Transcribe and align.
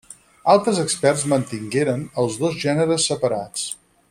Altres 0.53 0.79
experts 0.83 1.25
mantingueren 1.35 2.09
els 2.23 2.41
dos 2.47 2.59
gèneres 2.67 3.07
separats. 3.13 3.73